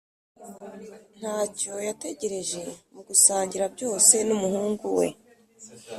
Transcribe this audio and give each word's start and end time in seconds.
ntacyo 1.19 1.73
yategereje 1.87 2.61
mu 2.93 3.01
gusangira 3.07 3.65
byose 3.75 4.15
n’umuhungu 4.27 4.85
we. 4.97 5.07